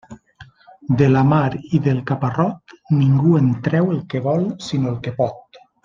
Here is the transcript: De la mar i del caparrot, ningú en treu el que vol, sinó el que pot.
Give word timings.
De 1.01 1.09
la 1.15 1.21
mar 1.33 1.49
i 1.77 1.81
del 1.89 1.99
caparrot, 2.13 2.73
ningú 3.03 3.37
en 3.43 3.53
treu 3.69 3.93
el 3.97 4.01
que 4.15 4.27
vol, 4.31 4.49
sinó 4.71 4.93
el 4.95 4.99
que 5.09 5.15
pot. 5.23 5.63